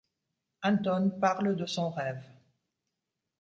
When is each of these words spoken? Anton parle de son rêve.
Anton 0.63 1.11
parle 1.21 1.55
de 1.55 1.67
son 1.67 1.91
rêve. 1.91 2.23